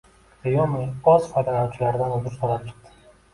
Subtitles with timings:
[0.45, 0.79] Xiaomi
[1.11, 2.97] o‘z foydalanuvchilaridan uzr so‘rab chiqdi